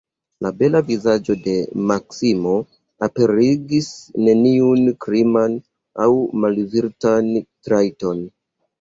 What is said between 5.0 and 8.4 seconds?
kriman aŭ malvirtan trajton.